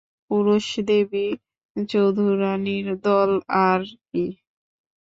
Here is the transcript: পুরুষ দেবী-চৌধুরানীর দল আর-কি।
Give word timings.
পুরুষ 0.31 0.67
দেবী-চৌধুরানীর 0.87 1.97
দল 3.05 3.31
আর-কি। 3.65 4.25